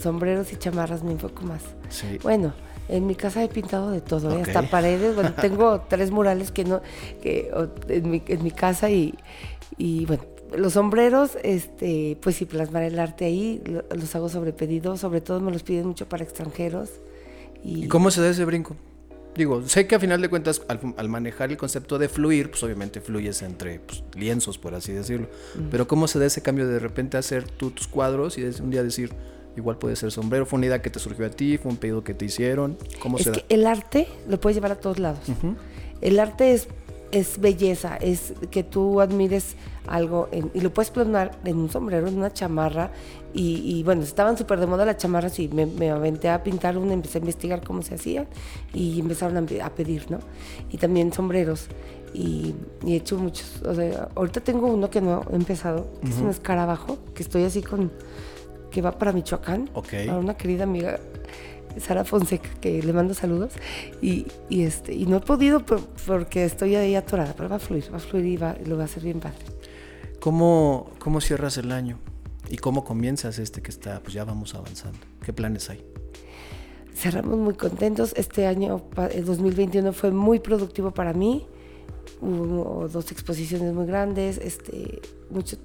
Sombreros 0.00 0.52
y 0.52 0.56
chamarras 0.56 1.02
me 1.02 1.12
enfoco 1.12 1.42
más. 1.42 1.62
Sí. 1.88 2.18
Bueno, 2.22 2.52
en 2.88 3.06
mi 3.06 3.14
casa 3.14 3.42
he 3.42 3.48
pintado 3.48 3.90
de 3.90 4.00
todo, 4.00 4.36
¿eh? 4.36 4.42
hasta 4.42 4.62
paredes. 4.62 5.14
Bueno, 5.14 5.32
tengo 5.40 5.80
tres 5.88 6.10
murales 6.10 6.50
que 6.50 6.64
no, 6.64 6.80
que 7.22 7.50
en 7.88 8.10
mi, 8.10 8.22
en 8.26 8.42
mi 8.42 8.50
casa 8.50 8.90
y, 8.90 9.14
y 9.76 10.06
bueno, 10.06 10.24
los 10.54 10.74
sombreros, 10.74 11.32
este, 11.42 12.16
pues 12.20 12.36
sí, 12.36 12.44
plasmar 12.44 12.82
el 12.84 12.98
arte 12.98 13.24
ahí, 13.24 13.62
los 13.94 14.14
hago 14.14 14.28
sobre 14.28 14.52
pedido, 14.52 14.96
sobre 14.96 15.20
todo 15.20 15.40
me 15.40 15.50
los 15.50 15.62
piden 15.62 15.86
mucho 15.86 16.08
para 16.08 16.22
extranjeros. 16.22 16.90
¿Y, 17.64 17.88
cómo 17.88 18.10
se 18.10 18.20
da 18.20 18.28
ese 18.28 18.44
brinco? 18.44 18.76
Digo, 19.34 19.62
sé 19.68 19.86
que 19.86 19.94
a 19.94 20.00
final 20.00 20.22
de 20.22 20.30
cuentas, 20.30 20.62
al, 20.68 21.08
manejar 21.08 21.50
el 21.50 21.58
concepto 21.58 21.98
de 21.98 22.08
fluir, 22.08 22.50
pues 22.50 22.62
obviamente 22.62 23.02
fluyes 23.02 23.42
entre 23.42 23.80
pues, 23.80 24.02
lienzos, 24.14 24.56
por 24.56 24.74
así 24.74 24.92
decirlo. 24.92 25.28
Pero 25.70 25.86
¿cómo 25.86 26.08
se 26.08 26.18
da 26.18 26.26
ese 26.26 26.40
cambio 26.40 26.66
de 26.66 26.78
repente 26.78 27.18
hacer 27.18 27.44
tú 27.44 27.70
tus 27.70 27.86
cuadros 27.86 28.38
y 28.38 28.44
un 28.44 28.70
día 28.70 28.82
decir, 28.82 29.12
igual 29.56 29.78
puede 29.78 29.96
ser 29.96 30.10
sombrero? 30.10 30.46
¿Fue 30.46 30.58
una 30.58 30.66
idea 30.66 30.82
que 30.82 30.90
te 30.90 30.98
surgió 30.98 31.26
a 31.26 31.30
ti? 31.30 31.58
¿Fue 31.58 31.70
un 31.70 31.78
pedido 31.78 32.04
que 32.04 32.14
te 32.14 32.24
hicieron? 32.24 32.76
¿Cómo 33.00 33.18
es 33.18 33.24
se 33.24 33.32
que 33.32 33.44
el 33.48 33.66
arte 33.66 34.08
lo 34.28 34.40
puedes 34.40 34.56
llevar 34.56 34.72
a 34.72 34.76
todos 34.76 34.98
lados. 34.98 35.20
El 36.00 36.18
arte 36.18 36.52
es 36.52 36.68
es 37.12 37.40
belleza, 37.40 37.96
es 37.96 38.34
que 38.50 38.62
tú 38.62 39.00
admires 39.00 39.56
algo 39.86 40.28
y 40.54 40.60
lo 40.60 40.72
puedes 40.72 40.90
plasmar 40.90 41.38
en 41.44 41.56
un 41.56 41.70
sombrero, 41.70 42.08
en 42.08 42.18
una 42.18 42.32
chamarra. 42.32 42.90
Y, 43.38 43.82
bueno, 43.82 44.02
estaban 44.02 44.38
súper 44.38 44.58
de 44.60 44.66
moda 44.66 44.86
las 44.86 44.96
chamarras 44.96 45.38
y 45.38 45.48
me, 45.48 45.90
aventé 45.90 46.30
a 46.30 46.42
pintar 46.42 46.78
una, 46.78 46.94
empecé 46.94 47.18
a 47.18 47.20
investigar 47.20 47.62
cómo 47.62 47.82
se 47.82 47.96
hacían 47.96 48.26
y 48.72 48.98
empezaron 48.98 49.36
a, 49.36 49.70
pedir, 49.70 50.10
¿no? 50.10 50.20
Y 50.70 50.78
también 50.78 51.12
sombreros. 51.12 51.68
Y, 52.14 52.54
he 52.86 52.96
hecho 52.96 53.18
muchos. 53.18 53.60
O 53.66 53.74
sea, 53.74 54.08
ahorita 54.14 54.40
tengo 54.40 54.68
uno 54.68 54.88
que 54.88 55.02
no 55.02 55.22
he 55.30 55.36
empezado, 55.36 55.86
que 56.00 56.08
es 56.08 56.16
un 56.16 56.30
escarabajo, 56.30 56.96
que 57.14 57.22
estoy 57.22 57.44
así 57.44 57.62
con. 57.62 57.92
Que 58.70 58.82
va 58.82 58.92
para 58.92 59.12
Michoacán. 59.12 59.70
Ok. 59.74 59.94
A 60.08 60.18
una 60.18 60.36
querida 60.36 60.64
amiga 60.64 61.00
Sara 61.80 62.04
Fonseca, 62.04 62.48
que 62.60 62.82
le 62.82 62.92
mando 62.92 63.14
saludos. 63.14 63.52
Y, 64.00 64.26
este, 64.50 64.94
y 64.94 65.06
no 65.06 65.18
he 65.18 65.20
podido 65.20 65.64
porque 65.64 66.44
estoy 66.44 66.74
ahí 66.76 66.94
atorada, 66.94 67.34
pero 67.36 67.48
va 67.48 67.56
a 67.56 67.58
fluir, 67.58 67.92
va 67.92 67.96
a 67.96 68.00
fluir 68.00 68.26
y, 68.26 68.36
va, 68.36 68.56
lo 68.64 68.76
va 68.76 68.82
a 68.82 68.86
hacer 68.86 69.02
bien 69.02 69.20
padre. 69.20 69.44
¿Cómo, 70.20 70.90
¿Cómo 70.98 71.20
cierras 71.20 71.58
el 71.58 71.72
año? 71.72 71.98
¿Y 72.48 72.56
cómo 72.58 72.84
comienzas 72.84 73.38
este 73.38 73.60
que 73.60 73.70
está, 73.70 74.00
pues 74.00 74.14
ya 74.14 74.24
vamos 74.24 74.54
avanzando? 74.54 74.98
¿Qué 75.24 75.32
planes 75.32 75.68
hay? 75.68 75.84
Cerramos 76.94 77.38
muy 77.38 77.54
contentos. 77.54 78.14
Este 78.16 78.46
año, 78.46 78.82
el 79.12 79.24
2021, 79.24 79.92
fue 79.92 80.10
muy 80.10 80.40
productivo 80.40 80.92
para 80.92 81.12
mí. 81.12 81.46
Hubo 82.20 82.88
dos 82.88 83.12
exposiciones 83.12 83.74
muy 83.74 83.84
grandes, 83.86 84.38
este, 84.38 85.02
mucho, 85.28 85.58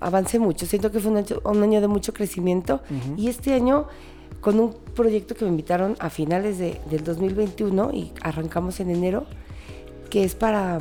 avancé 0.00 0.38
mucho. 0.38 0.66
Siento 0.66 0.90
que 0.90 1.00
fue 1.00 1.10
un 1.10 1.62
año, 1.62 1.80
de 1.80 1.88
mucho 1.88 2.12
crecimiento. 2.12 2.80
Y 3.16 3.28
este 3.28 3.54
año 3.54 3.86
con 4.40 4.58
un 4.58 4.74
proyecto 4.94 5.34
que 5.34 5.44
me 5.44 5.50
invitaron 5.50 5.96
a 5.98 6.08
finales 6.08 6.58
de, 6.58 6.80
del 6.88 7.04
2021 7.04 7.90
y 7.92 8.12
arrancamos 8.22 8.80
en 8.80 8.90
enero, 8.90 9.26
que 10.08 10.24
es 10.24 10.34
para, 10.34 10.78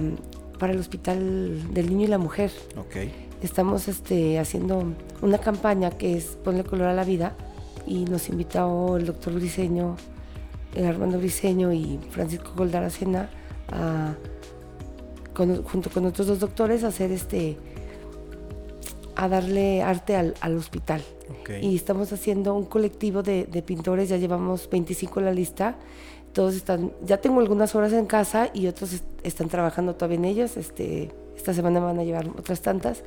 para 0.57 0.73
el 0.73 0.79
Hospital 0.79 1.73
del 1.73 1.89
Niño 1.89 2.05
y 2.05 2.07
la 2.07 2.17
Mujer. 2.17 2.51
Okay. 2.87 3.11
Estamos 3.41 3.87
este, 3.87 4.39
haciendo 4.39 4.83
una 5.21 5.37
campaña 5.37 5.91
que 5.91 6.17
es 6.17 6.37
Ponle 6.43 6.63
color 6.63 6.87
a 6.87 6.93
la 6.93 7.03
vida 7.03 7.35
y 7.85 8.05
nos 8.05 8.29
invitó 8.29 8.97
el 8.97 9.05
doctor 9.05 9.33
Briseño, 9.33 9.97
el 10.75 10.85
Armando 10.85 11.17
Briseño 11.17 11.73
y 11.73 11.99
Francisco 12.11 12.51
Goldaracena 12.55 13.29
a, 13.71 14.13
junto 15.35 15.89
con 15.89 16.05
otros 16.05 16.27
dos 16.27 16.39
doctores 16.39 16.83
a 16.83 16.87
hacer 16.87 17.11
este 17.11 17.57
a 19.19 19.27
darle 19.27 19.83
arte 19.83 20.15
al, 20.15 20.33
al 20.39 20.55
hospital. 20.55 21.01
Y 21.61 21.75
estamos 21.75 22.13
haciendo 22.13 22.55
un 22.55 22.63
colectivo 22.63 23.21
de, 23.21 23.43
de, 23.43 23.61
pintores, 23.61 24.07
ya 24.07 24.15
llevamos 24.15 24.69
25 24.69 25.19
en 25.19 25.25
la 25.25 25.33
lista. 25.33 25.75
Todos 26.31 26.55
están, 26.55 26.93
ya 27.03 27.17
tengo 27.17 27.41
algunas 27.41 27.75
horas 27.75 27.91
en 27.91 28.05
casa 28.05 28.49
y 28.53 28.67
otros 28.67 29.03
están 29.23 29.49
trabajando 29.49 29.95
todavía 29.95 30.17
en 30.19 30.25
ellas. 30.25 30.55
Este, 30.55 31.11
esta 31.35 31.53
semana 31.53 31.81
van 31.81 31.99
a 31.99 32.05
llevar 32.05 32.29
otras 32.29 32.61
tantas. 32.61 33.03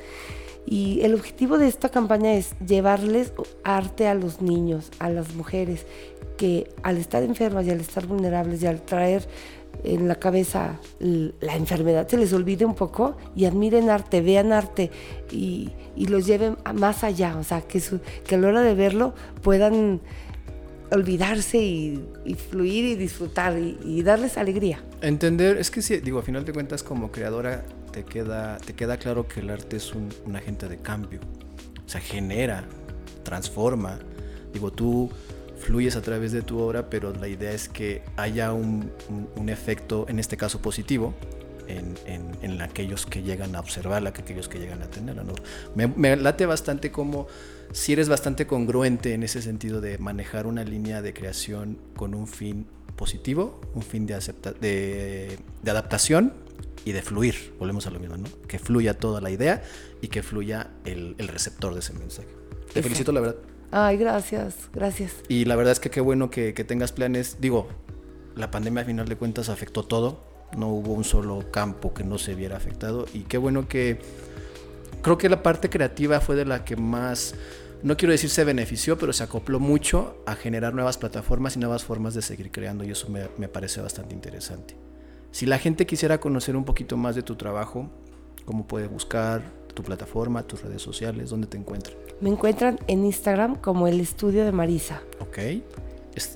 Y 0.67 1.01
el 1.01 1.15
objetivo 1.15 1.57
de 1.57 1.67
esta 1.67 1.89
campaña 1.89 2.35
es 2.35 2.55
llevarles 2.61 3.33
arte 3.65 4.07
a 4.07 4.15
los 4.15 4.43
niños, 4.43 4.91
a 4.99 5.09
las 5.09 5.35
mujeres, 5.35 5.87
que 6.37 6.69
al 6.83 6.99
estar 6.99 7.23
enfermas 7.23 7.65
y 7.67 7.71
al 7.71 7.81
estar 7.81 8.07
vulnerables 8.07 8.63
y 8.63 8.67
al 8.67 8.83
traer 8.83 9.27
en 9.85 10.09
la 10.09 10.17
cabeza 10.17 10.79
la 11.01 11.57
enfermedad 11.57 12.07
se 12.09 12.17
les 12.17 12.33
olvide 12.33 12.65
un 12.65 12.75
poco 12.75 13.17
y 13.35 13.47
admiren 13.47 13.91
arte, 13.91 14.21
vean 14.21 14.53
arte 14.53 14.91
y, 15.31 15.73
los 15.97 16.27
lleven 16.27 16.57
más 16.75 17.05
allá, 17.05 17.37
o 17.37 17.45
sea, 17.45 17.63
que, 17.63 17.81
que 18.27 18.35
a 18.35 18.39
la 18.39 18.49
hora 18.49 18.63
de 18.63 18.75
verlo 18.75 19.15
puedan 19.43 20.01
olvidarse 20.91 21.59
y, 21.59 22.05
fluir 22.51 22.85
y 22.85 22.95
disfrutar 22.97 23.57
y, 23.59 24.03
darles 24.03 24.37
alegría. 24.37 24.83
Entender, 25.01 25.57
es 25.57 25.71
que 25.71 25.83
sí, 25.83 25.99
digo, 25.99 26.19
a 26.19 26.23
final 26.23 26.45
de 26.45 26.53
cuentas 26.53 26.83
como 26.83 27.11
creadora 27.11 27.65
te 27.93 28.05
queda, 28.05 28.59
te 28.59 28.75
queda 28.75 28.97
claro 28.97 29.27
que 29.27 29.41
el 29.41 29.51
arte 29.51 29.77
es 29.77 29.95
un, 29.95 30.09
un 30.27 30.37
agente 30.37 30.69
de 30.69 30.79
cambio, 30.79 31.21
o 31.85 31.89
sea, 31.89 32.01
genera, 32.01 32.65
transforma. 33.23 33.99
Digo, 34.53 34.71
tú 34.71 35.11
fluyes 35.63 35.97
a 35.97 36.03
través 36.03 36.33
de 36.33 36.43
tu 36.43 36.59
obra, 36.59 36.91
pero 36.91 37.13
la 37.13 37.29
idea 37.29 37.53
es 37.53 37.69
que 37.69 38.03
haya 38.17 38.53
un, 38.53 38.91
efecto, 39.49 40.07
en 40.09 40.19
este 40.19 40.37
caso 40.37 40.61
positivo, 40.61 41.15
en, 41.69 42.61
aquellos 42.61 43.07
que 43.07 43.23
llegan 43.23 43.57
a 43.57 43.61
observarla, 43.61 44.13
que 44.13 44.23
aquellos 44.23 44.49
que 44.49 44.59
llegan 44.59 44.83
a 44.83 44.91
tenerla. 44.91 45.25
¿no? 45.25 45.33
Me, 45.75 45.87
me, 45.87 46.17
late 46.17 46.47
bastante 46.47 46.91
como 46.91 47.27
si 47.73 47.93
eres 47.93 48.09
bastante 48.09 48.47
congruente 48.47 49.15
en 49.15 49.23
ese 49.23 49.41
sentido 49.41 49.81
de 49.81 49.99
manejar 49.99 50.47
una 50.47 50.65
línea 50.65 51.01
de 51.01 51.15
creación 51.15 51.79
con 51.97 52.15
un 52.15 52.27
fin 52.27 52.67
positivo, 52.97 53.61
un 53.75 53.83
fin 53.83 54.07
de, 54.07 54.19
de, 54.61 55.39
de 55.63 55.71
adaptación 55.71 56.35
y 56.85 56.93
de 56.93 57.03
fluir. 57.03 57.55
Volvemos 57.59 57.87
a 57.87 57.91
lo 57.91 57.99
mismo, 57.99 58.17
¿no? 58.17 58.29
Que 58.47 58.59
fluya 58.59 58.95
toda 58.99 59.21
la 59.21 59.31
idea 59.31 59.63
y 60.01 60.09
que 60.09 60.23
fluya 60.23 60.71
el, 60.85 61.15
el 61.19 61.29
receptor 61.29 61.73
de 61.73 61.81
ese 61.81 61.95
mensaje. 61.95 62.29
Te 62.73 62.83
felicito, 62.83 63.13
la 63.13 63.21
verdad. 63.21 63.52
Ay, 63.75 63.97
gracias, 63.97 64.69
gracias. 64.75 65.15
Y 65.29 65.47
la 65.47 65.57
verdad 65.57 65.73
es 65.73 65.81
que 65.81 65.89
qué 65.89 66.03
bueno 66.03 66.29
que, 66.31 66.53
tengas 66.53 66.93
planes. 66.93 67.39
Digo, 67.41 67.69
la 68.37 68.51
pandemia 68.51 68.83
a 68.83 68.85
final 68.85 69.09
de 69.09 69.17
cuentas 69.17 69.49
afectó 69.49 69.83
todo. 69.83 70.21
No 70.57 70.69
hubo 70.69 70.93
un 70.93 71.05
solo 71.05 71.51
campo 71.51 71.95
que 71.95 72.05
no 72.05 72.19
se 72.19 72.35
viera 72.35 72.57
afectado. 72.57 73.07
Y 73.15 73.21
qué 73.21 73.39
bueno 73.39 73.69
que... 73.69 73.99
Creo 75.01 75.17
que 75.17 75.31
la 75.31 75.43
parte 75.43 75.71
creativa 75.71 76.21
fue 76.21 76.37
de 76.37 76.45
la 76.45 76.65
que 76.65 76.77
más 76.77 77.35
no 77.83 77.97
quiero 77.97 78.13
decir 78.13 78.31
se 78.31 78.45
benefició, 78.45 78.97
pero 78.97 79.13
se 79.13 79.25
acopló 79.25 79.59
mucho 79.59 80.23
a 80.27 80.37
generar 80.37 80.73
nuevas 80.73 80.99
plataformas 80.99 81.57
y 81.57 81.59
nuevas 81.59 81.83
formas 81.83 82.15
de 82.15 82.23
seguir 82.23 82.53
creando 82.53 82.85
y 82.85 82.93
eso 82.93 83.09
me, 83.09 83.29
me, 83.39 83.49
parece 83.49 83.81
bastante 83.81 84.15
interesante. 84.15 84.77
Si 85.33 85.47
la 85.47 85.59
gente 85.59 85.85
quisiera 85.85 86.21
conocer 86.21 86.55
un 86.55 86.65
poquito 86.65 86.97
más 86.97 87.17
de 87.17 87.23
tu 87.23 87.35
trabajo, 87.35 87.91
¿cómo 88.45 88.69
puede 88.69 88.87
buscar 88.87 89.43
tu 89.75 89.83
plataforma, 89.83 90.43
tus 90.43 90.63
redes 90.63 90.83
sociales? 90.83 91.31
¿Dónde 91.31 91.47
te 91.47 91.57
encuentran? 91.57 91.97
Me 92.21 92.31
encuentran 92.31 92.79
en 92.87 93.05
Instagram 93.05 93.57
como 93.57 93.89
el 93.89 94.01
estudio 94.01 94.45
de 94.45 94.53
Marisa. 94.53 95.03
Ok 95.21 95.39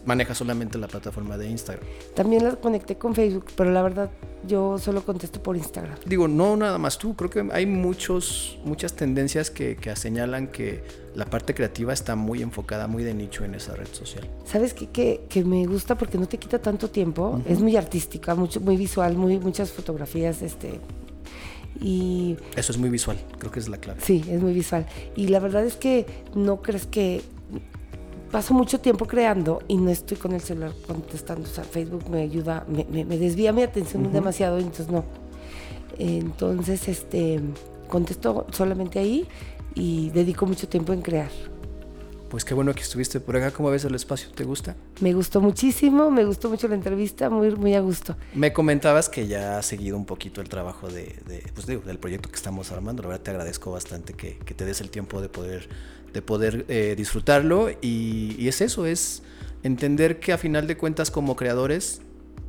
maneja 0.05 0.35
solamente 0.35 0.78
la 0.78 0.88
plataforma 0.88 1.37
de 1.37 1.49
Instagram. 1.49 1.85
También 2.14 2.45
la 2.45 2.57
conecté 2.57 2.97
con 2.97 3.14
Facebook, 3.14 3.47
pero 3.57 3.71
la 3.71 3.83
verdad 3.83 4.11
yo 4.47 4.78
solo 4.78 5.05
contesto 5.05 5.43
por 5.43 5.57
Instagram. 5.57 5.97
Digo, 6.07 6.28
no 6.28 6.57
nada 6.57 6.78
más 6.78 6.99
tú, 6.99 7.14
creo 7.14 7.31
que 7.31 7.49
hay 7.52 7.66
muchos, 7.66 8.59
muchas 8.64 8.95
tendencias 8.95 9.50
que, 9.50 9.76
señalan 9.97 10.49
que 10.49 10.83
la 11.14 11.25
parte 11.26 11.55
creativa 11.55 11.93
está 11.93 12.16
muy 12.16 12.43
enfocada, 12.43 12.87
muy 12.87 13.02
de 13.02 13.14
nicho 13.14 13.45
en 13.45 13.55
esa 13.55 13.75
red 13.75 13.88
social. 13.93 14.28
¿Sabes 14.45 14.75
qué? 14.75 15.21
Que, 15.28 15.45
me 15.45 15.66
gusta 15.66 15.97
porque 15.97 16.19
no 16.19 16.26
te 16.26 16.38
quita 16.38 16.61
tanto 16.61 16.88
tiempo, 16.90 17.40
es 17.47 17.61
muy 17.61 17.76
artística, 17.76 18.35
mucho, 18.35 18.61
muy 18.61 18.76
visual, 18.76 19.16
muy, 19.16 19.38
muchas 19.38 19.71
fotografías, 19.73 20.43
este, 20.43 20.81
y 21.80 22.37
eso 22.56 22.73
es 22.73 22.78
muy 22.78 22.90
visual, 22.90 23.18
creo 23.38 23.52
que 23.52 23.61
es 23.61 23.68
la 23.68 23.78
clave. 23.78 24.00
Sí, 24.02 24.25
es 24.28 24.40
muy 24.40 24.52
visual. 24.52 24.87
Y 25.14 25.28
la 25.28 25.40
verdad 25.40 25.64
es 25.64 25.76
que 25.76 26.06
no 26.35 26.62
crees 26.62 26.87
que 26.87 27.23
paso 28.30 28.54
mucho 28.54 28.80
tiempo 28.80 29.06
creando 29.06 29.62
y 29.68 29.76
no 29.76 29.90
estoy 29.90 30.16
con 30.16 30.33
el 30.33 30.40
celular 30.40 30.73
contestando. 30.87 31.49
O 31.49 31.52
sea, 31.52 31.64
Facebook 31.64 32.09
me 32.11 32.23
ayuda, 32.23 32.66
me, 32.68 33.04
desvía 33.04 33.52
mi 33.52 33.62
atención 33.62 34.12
demasiado, 34.12 34.59
entonces 34.59 34.88
no. 34.88 35.04
Entonces, 35.99 36.88
este, 36.88 37.40
contesto 37.88 38.47
solamente 38.52 38.99
ahí 38.99 39.26
y 39.75 40.11
dedico 40.11 40.47
mucho 40.47 40.68
tiempo 40.68 40.92
en 40.92 41.02
crear. 41.02 41.30
Pues 42.37 42.45
qué 42.45 42.52
bueno 42.52 42.75
que 42.75 42.83
estuviste 42.83 43.19
por 43.19 43.35
acá. 43.35 43.50
¿Cómo 43.50 43.71
ves 43.71 43.87
el 43.87 43.95
espacio? 43.95 44.28
¿Te 44.31 44.45
gusta? 44.45 44.76
Me 45.00 45.14
gustó 45.14 45.40
muchísimo, 45.40 46.11
me 46.11 46.23
gustó 46.26 46.50
mucho 46.50 46.69
la 46.69 46.75
entrevista, 46.75 47.31
muy, 47.31 47.50
muy 47.52 47.75
a 47.75 47.81
gusto. 47.81 48.14
Me 48.35 48.52
comentabas 48.52 49.09
que 49.09 49.26
ya 49.26 49.57
has 49.57 49.64
seguido 49.64 49.97
un 49.97 50.05
poquito 50.05 50.43
el 50.43 50.49
trabajo 50.50 50.90
de, 50.90 51.16
pues 51.55 51.66
digo, 51.66 51.81
del 51.81 51.99
proyecto 51.99 52.28
que 52.28 52.37
estamos 52.37 52.71
armando. 52.73 53.02
La 53.05 53.09
verdad 53.09 53.23
te 53.23 53.31
agradezco 53.31 53.73
bastante 53.73 54.12
que, 54.12 54.37
que 54.37 54.52
te 54.52 54.66
des 54.66 54.83
el 54.83 54.90
tiempo 54.90 55.23
de 55.23 55.31
poder 55.31 55.71
de 56.12 56.21
poder 56.21 56.66
eh, 56.69 56.93
disfrutarlo 56.95 57.71
y, 57.81 58.47
es 58.47 58.61
eso, 58.61 58.85
es 58.85 59.23
entender 59.62 60.21
que 60.21 60.35
a 60.35 60.37
final 60.37 60.66
de 60.66 60.76
cuentas 60.76 61.11
como 61.11 61.37
creadores, 61.37 62.02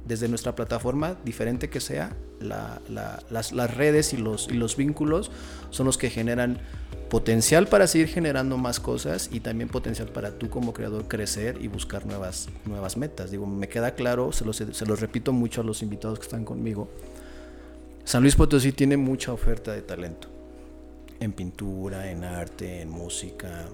desde 0.08 0.28
nuestra 0.28 0.56
plataforma, 0.56 1.18
diferente 1.26 1.70
que 1.70 1.80
sea, 1.80 2.16
las, 2.40 3.76
redes 3.76 4.14
y 4.14 4.18
los, 4.18 4.78
vínculos 4.78 5.32
son 5.70 5.86
los 5.86 5.98
que 5.98 6.10
generan 6.10 6.60
potencial 7.10 7.68
para 7.68 7.88
seguir 7.88 8.08
generando 8.08 8.58
más 8.58 8.80
cosas 8.80 9.30
y 9.32 9.40
también 9.40 9.70
potencial 9.70 10.10
para 10.10 10.32
tú 10.32 10.50
como 10.50 10.74
creador 10.74 11.08
crecer 11.08 11.58
y 11.62 11.68
buscar 11.68 12.06
nuevas, 12.06 12.48
metas. 12.98 13.32
Digo, 13.32 13.46
me 13.46 13.68
queda 13.70 13.92
claro, 13.92 14.32
se 14.32 14.46
los 14.46 15.00
repito 15.00 15.34
mucho 15.34 15.62
a 15.62 15.64
los 15.64 15.82
invitados 15.82 16.20
que 16.20 16.26
están 16.26 16.46
conmigo, 16.46 16.90
San 18.04 18.22
Luis 18.22 18.38
Potosí 18.38 18.72
tiene 18.72 18.96
mucha 18.96 19.34
oferta 19.34 19.74
de 19.74 19.82
talento 19.82 20.30
en 21.20 21.34
pintura, 21.34 22.10
en 22.10 22.24
arte, 22.24 22.82
en 22.82 22.90
música, 22.90 23.66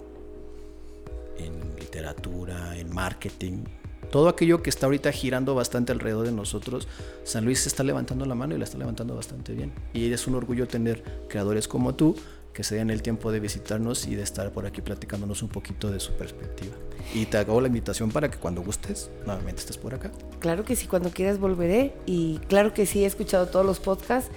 en 1.38 1.75
literatura, 1.80 2.75
en 2.78 2.94
marketing. 2.94 3.63
Todo 4.13 4.29
aquello 4.29 4.62
que 4.62 4.70
está 4.70 4.86
ahorita 4.86 5.12
girando 5.12 5.55
bastante 5.55 5.91
alrededor 5.91 6.27
de 6.27 6.32
nosotros, 6.32 6.88
San 7.24 7.46
Luis 7.46 7.65
está 7.65 7.82
levantando 7.82 8.27
la 8.27 8.36
mano 8.36 8.53
y 8.53 8.60
la 8.60 8.63
está 8.63 8.77
levantando 8.77 9.15
bastante 9.15 9.53
bien. 9.53 9.74
Y 9.91 10.13
es 10.13 10.27
un 10.27 10.36
orgullo 10.36 10.67
tener 10.67 11.03
creadores 11.27 11.67
como 11.67 11.96
tú 11.96 12.15
que 12.53 12.63
se 12.63 12.75
den 12.75 12.91
el 12.91 13.01
tiempo 13.01 13.32
de 13.32 13.39
visitarnos 13.39 14.05
y 14.05 14.13
de 14.13 14.22
estar 14.22 14.51
por 14.51 14.67
aquí 14.67 14.82
platicándonos 14.84 15.41
un 15.41 15.50
poquito 15.50 15.89
de 15.89 16.00
su 16.00 16.12
perspectiva. 16.12 16.75
Y 17.15 17.25
te 17.25 17.38
hago 17.38 17.60
la 17.60 17.70
invitación 17.70 18.12
para 18.12 18.29
que 18.29 18.38
cuando 18.38 18.62
gustes, 18.62 19.10
nuevamente 19.25 19.62
estés 19.62 19.79
por 19.79 19.96
acá. 19.96 20.12
Claro 20.38 20.63
que 20.63 20.75
sí, 20.75 20.86
cuando 20.86 21.10
quieras 21.10 21.39
volveré. 21.39 21.96
Y 22.05 22.38
claro 22.50 22.72
que 22.72 22.86
sí, 22.86 23.05
he 23.05 23.08
escuchado 23.08 23.48
todos 23.48 23.65
los 23.65 23.79
podcasts, 23.79 24.29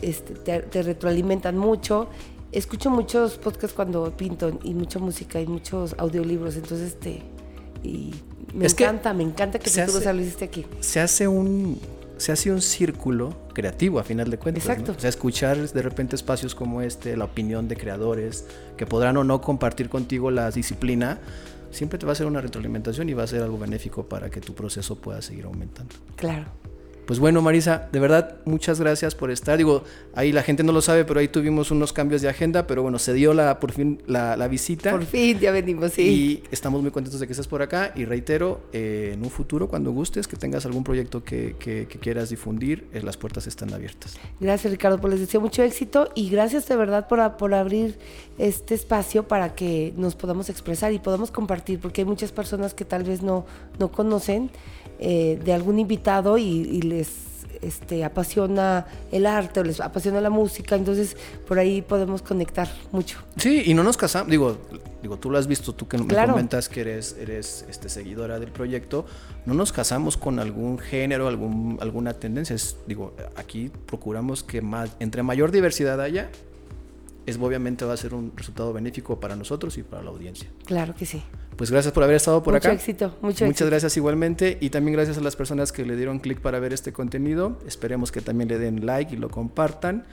este, 0.00 0.34
te, 0.34 0.60
te 0.60 0.84
retroalimentan 0.84 1.58
mucho 1.58 2.08
escucho 2.52 2.88
muchos 2.88 3.36
podcasts 3.36 3.74
cuando 3.74 4.16
pinto 4.16 4.60
y 4.62 4.74
mucha 4.74 5.00
música 5.00 5.40
y 5.40 5.46
muchos 5.48 5.96
audiolibros, 5.98 6.54
entonces 6.54 6.92
este 6.92 7.20
y 7.82 8.12
me 8.54 8.66
encanta, 8.66 9.12
me 9.12 9.22
encanta 9.24 9.58
que 9.58 9.70
tú 9.70 10.00
lo 10.04 10.20
hiciste 10.20 10.44
aquí. 10.44 10.66
Se 10.80 11.00
hace 11.00 11.28
un 11.28 11.80
se 12.16 12.32
hace 12.32 12.52
un 12.52 12.62
círculo 12.62 13.34
creativo 13.52 13.98
a 13.98 14.04
final 14.04 14.30
de 14.30 14.38
cuentas. 14.38 14.64
Exacto. 14.64 14.92
O 14.96 15.00
sea, 15.00 15.10
escuchar 15.10 15.58
de 15.58 15.82
repente 15.82 16.14
espacios 16.16 16.54
como 16.54 16.80
este, 16.80 17.16
la 17.16 17.24
opinión 17.24 17.68
de 17.68 17.76
creadores 17.76 18.46
que 18.76 18.86
podrán 18.86 19.16
o 19.16 19.24
no 19.24 19.40
compartir 19.40 19.88
contigo 19.88 20.30
la 20.30 20.50
disciplina, 20.50 21.18
siempre 21.70 21.98
te 21.98 22.06
va 22.06 22.12
a 22.12 22.14
hacer 22.14 22.26
una 22.26 22.40
retroalimentación 22.40 23.08
y 23.08 23.14
va 23.14 23.24
a 23.24 23.26
ser 23.26 23.42
algo 23.42 23.58
benéfico 23.58 24.04
para 24.08 24.30
que 24.30 24.40
tu 24.40 24.54
proceso 24.54 24.96
pueda 24.96 25.20
seguir 25.22 25.44
aumentando. 25.44 25.94
Claro. 26.16 26.46
Pues 27.06 27.18
bueno, 27.18 27.42
Marisa, 27.42 27.88
de 27.92 28.00
verdad, 28.00 28.36
muchas 28.46 28.80
gracias 28.80 29.14
por 29.14 29.30
estar. 29.30 29.58
Digo, 29.58 29.84
ahí 30.14 30.32
la 30.32 30.42
gente 30.42 30.62
no 30.62 30.72
lo 30.72 30.80
sabe, 30.80 31.04
pero 31.04 31.20
ahí 31.20 31.28
tuvimos 31.28 31.70
unos 31.70 31.92
cambios 31.92 32.22
de 32.22 32.28
agenda, 32.28 32.66
pero 32.66 32.82
bueno, 32.82 32.98
se 32.98 33.12
dio 33.12 33.34
la, 33.34 33.60
por 33.60 33.72
fin 33.72 34.02
la, 34.06 34.48
visita. 34.48 34.90
Por 34.90 35.04
fin, 35.04 35.38
ya 35.38 35.50
venimos, 35.50 35.92
sí. 35.92 36.02
Y 36.02 36.42
estamos 36.50 36.80
muy 36.80 36.90
contentos 36.90 37.20
de 37.20 37.26
que 37.26 37.32
estés 37.32 37.46
por 37.46 37.60
acá. 37.60 37.92
Y 37.94 38.06
reitero, 38.06 38.62
eh, 38.72 39.10
en 39.14 39.22
un 39.22 39.30
futuro, 39.30 39.68
cuando 39.68 39.92
gustes, 39.92 40.26
que 40.26 40.36
tengas 40.36 40.64
algún 40.64 40.82
proyecto 40.82 41.22
que, 41.22 41.56
quieras 42.00 42.30
difundir, 42.30 42.86
eh, 42.92 43.02
las 43.02 43.16
puertas 43.16 43.46
están 43.46 43.74
abiertas. 43.74 44.16
Gracias, 44.40 44.72
Ricardo, 44.72 45.00
por 45.00 45.10
les 45.10 45.20
deseo 45.20 45.40
mucho 45.40 45.62
éxito 45.62 46.10
y 46.14 46.30
gracias 46.30 46.66
de 46.68 46.76
verdad 46.76 47.06
por, 47.06 47.36
por 47.36 47.52
abrir 47.54 47.98
este 48.38 48.74
espacio 48.74 49.28
para 49.28 49.54
que 49.54 49.92
nos 49.96 50.14
podamos 50.14 50.48
expresar 50.48 50.92
y 50.92 50.98
podamos 50.98 51.30
compartir, 51.30 51.80
porque 51.80 52.00
hay 52.00 52.06
muchas 52.06 52.32
personas 52.32 52.74
que 52.74 52.84
tal 52.84 53.04
vez 53.04 53.22
no, 53.22 53.44
no 53.78 53.90
conocen. 53.92 54.50
Eh, 55.00 55.40
de 55.44 55.52
algún 55.52 55.80
invitado 55.80 56.38
y, 56.38 56.80
les 56.98 57.34
este, 57.62 58.04
apasiona 58.04 58.86
el 59.10 59.26
arte 59.26 59.60
o 59.60 59.64
les 59.64 59.80
apasiona 59.80 60.20
la 60.20 60.30
música, 60.30 60.76
entonces 60.76 61.16
por 61.46 61.58
ahí 61.58 61.82
podemos 61.82 62.22
conectar 62.22 62.68
mucho. 62.92 63.18
Sí, 63.36 63.62
y 63.66 63.74
no 63.74 63.82
nos 63.82 63.96
casamos, 63.96 64.30
digo, 64.30 64.58
digo 65.02 65.18
tú 65.18 65.30
lo 65.30 65.38
has 65.38 65.46
visto, 65.46 65.72
tú 65.74 65.88
que 65.88 65.98
me 65.98 66.14
comentas 66.14 66.68
que 66.68 66.80
eres, 66.82 67.16
eres 67.18 67.64
este, 67.68 67.88
seguidora 67.88 68.38
del 68.38 68.50
proyecto, 68.50 69.06
no 69.46 69.54
nos 69.54 69.72
casamos 69.72 70.16
con 70.16 70.38
algún 70.38 70.78
género, 70.78 71.28
algún, 71.28 71.78
alguna 71.80 72.14
tendencia, 72.14 72.56
digo, 72.86 73.14
aquí 73.36 73.70
procuramos 73.86 74.42
que 74.42 74.60
más, 74.62 74.90
entre 75.00 75.22
mayor 75.22 75.50
diversidad 75.50 76.00
haya, 76.00 76.30
es 77.26 77.38
obviamente 77.38 77.84
va 77.84 77.94
a 77.94 77.96
ser 77.96 78.14
un 78.14 78.32
resultado 78.36 78.72
benéfico 78.72 79.18
para 79.18 79.34
nosotros 79.34 79.78
y 79.78 79.82
para 79.82 80.02
la 80.02 80.10
audiencia. 80.10 80.48
Claro 80.66 80.94
que 80.94 81.06
sí. 81.06 81.22
Pues 81.56 81.70
gracias 81.70 81.92
por 81.92 82.02
haber 82.02 82.16
estado 82.16 82.42
por 82.42 82.56
acá. 82.56 82.68
Mucho 82.68 82.80
éxito, 82.80 83.16
mucho 83.22 83.46
Muchas 83.46 83.68
gracias 83.68 83.96
igualmente 83.96 84.58
y 84.60 84.70
también 84.70 84.94
gracias 84.94 85.18
a 85.18 85.20
las 85.20 85.36
personas 85.36 85.72
que 85.72 85.84
le 85.84 85.96
dieron 85.96 86.18
clic 86.18 86.40
para 86.40 86.58
ver 86.58 86.72
este 86.72 86.92
contenido. 86.92 87.58
Esperemos 87.66 88.10
que 88.10 88.20
también 88.20 88.48
le 88.48 88.58
den 88.58 88.86
like 88.86 89.14
y 89.14 89.18
lo 89.18 89.28
compartan 89.28 90.04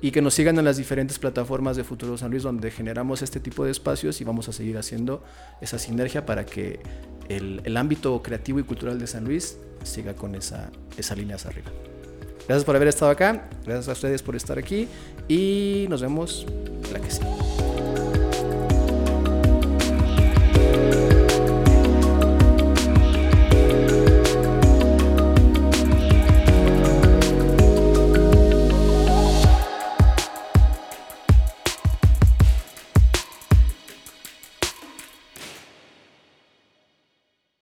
y 0.00 0.10
que 0.10 0.20
nos 0.22 0.34
sigan 0.34 0.58
en 0.58 0.64
las 0.64 0.76
diferentes 0.76 1.18
plataformas 1.18 1.76
de 1.76 1.84
Futuro 1.84 2.16
San 2.18 2.30
Luis 2.30 2.42
donde 2.42 2.70
generamos 2.70 3.22
este 3.22 3.40
tipo 3.40 3.64
de 3.64 3.70
espacios 3.70 4.20
y 4.20 4.24
vamos 4.24 4.48
a 4.48 4.52
seguir 4.52 4.76
haciendo 4.76 5.24
esa 5.60 5.78
sinergia 5.78 6.26
para 6.26 6.44
que 6.44 6.80
el, 7.28 7.62
el 7.64 7.76
ámbito 7.76 8.22
creativo 8.22 8.60
y 8.60 8.64
cultural 8.64 8.98
de 8.98 9.06
San 9.06 9.24
Luis 9.24 9.58
siga 9.82 10.14
con 10.14 10.34
esa, 10.34 10.70
esa 10.96 11.14
línea 11.14 11.36
hacia 11.36 11.50
arriba. 11.50 11.70
Gracias 12.46 12.64
por 12.64 12.76
haber 12.76 12.88
estado 12.88 13.10
acá, 13.10 13.48
gracias 13.64 13.88
a 13.88 13.92
ustedes 13.92 14.22
por 14.22 14.36
estar 14.36 14.58
aquí 14.58 14.88
y 15.28 15.86
nos 15.88 16.02
vemos 16.02 16.46
la 16.92 17.00
que 17.00 17.10
sigue. 17.10 17.43